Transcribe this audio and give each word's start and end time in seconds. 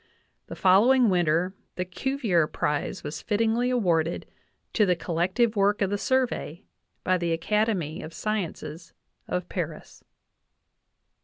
The 0.47 0.55
following 0.55 1.11
winter 1.11 1.53
the 1.75 1.85
Cuvier 1.85 2.47
prize 2.47 3.03
was 3.03 3.21
fittingly 3.21 3.69
awarded 3.69 4.25
"to 4.73 4.83
the 4.87 4.95
collective 4.95 5.55
work 5.55 5.79
of 5.83 5.91
the 5.91 5.97
Survey" 5.99 6.63
by 7.03 7.19
the 7.19 7.33
Academy 7.33 8.01
of 8.01 8.11
Sciences 8.11 8.93
of 9.27 9.47
Paris. 9.47 10.03